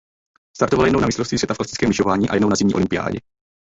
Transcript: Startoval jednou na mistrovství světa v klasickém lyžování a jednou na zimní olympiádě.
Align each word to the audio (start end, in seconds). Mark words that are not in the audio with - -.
Startoval 0.55 0.85
jednou 0.85 0.99
na 0.99 1.05
mistrovství 1.07 1.37
světa 1.37 1.53
v 1.53 1.57
klasickém 1.57 1.87
lyžování 1.89 2.29
a 2.29 2.33
jednou 2.33 2.49
na 2.49 2.55
zimní 2.55 2.73
olympiádě. 2.73 3.19